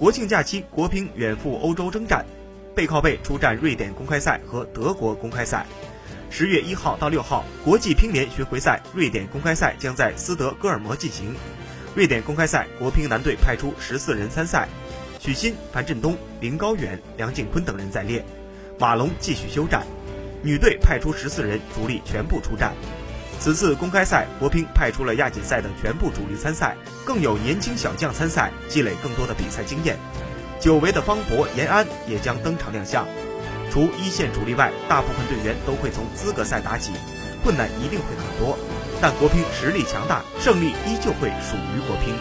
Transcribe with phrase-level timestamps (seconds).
[0.00, 2.24] 国庆假期，国乒远赴欧洲征战，
[2.74, 5.66] 背靠背出战瑞典公开赛和德国公开赛。
[6.30, 11.34] 十月一号到六号，国际乒联巡回赛瑞典公开赛将在斯德哥尔摩进行。
[11.94, 14.66] 瑞典公开赛，国乒男队派出十四人参赛，
[15.18, 18.24] 许昕、樊振东、林高远、梁靖昆等人在列，
[18.78, 19.86] 马龙继续休战。
[20.42, 22.72] 女队派出十四人主力全部出战。
[23.40, 26.76] 此次公开赛，国乒派出了亚锦赛的全部主力参赛，
[27.06, 29.98] 更有年轻小将参赛，积累更多的比赛经验。
[30.60, 33.06] 久违的方博、延安也将登场亮相。
[33.70, 36.92] 除一线主力外，大部分队员都会从资格赛打起，
[37.42, 38.58] 困难一定会很多。
[39.00, 42.14] 但国乒实力强大，胜利依旧会属于国乒。